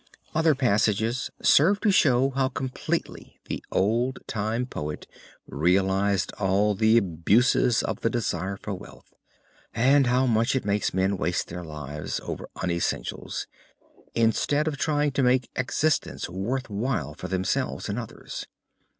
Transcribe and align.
Other 0.33 0.55
passages 0.55 1.29
serve 1.43 1.79
to 1.81 1.91
show 1.91 2.31
how 2.31 2.49
completely 2.49 3.39
the 3.45 3.63
old 3.71 4.17
time 4.25 4.65
poet 4.65 5.05
realized 5.47 6.33
all 6.39 6.73
the 6.73 6.97
abuses 6.97 7.83
of 7.83 7.99
the 7.99 8.09
desire 8.09 8.57
for 8.57 8.73
wealth, 8.73 9.13
and 9.75 10.07
how 10.07 10.25
much 10.25 10.55
it 10.55 10.65
makes 10.65 10.91
men 10.91 11.17
waste 11.17 11.49
their 11.49 11.63
lives 11.63 12.19
over 12.21 12.49
unessentials, 12.55 13.45
instead 14.15 14.67
of 14.67 14.75
trying 14.77 15.11
to 15.11 15.21
make 15.21 15.51
existence 15.55 16.27
worth 16.27 16.67
while 16.67 17.13
for 17.13 17.27
themselves 17.27 17.87
and 17.87 17.99
others. 17.99 18.47